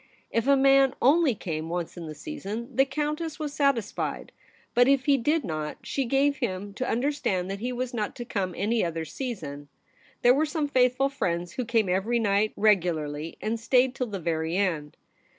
[0.31, 4.31] If a man only came once in the season, the Countess was satis fied;
[4.73, 8.25] but if he did not, she gave him to understand that he was not to
[8.25, 9.67] come any other season.
[10.23, 14.57] There were some faithful friends who came every night regularly, and stayed till the very
[14.57, 14.97] end.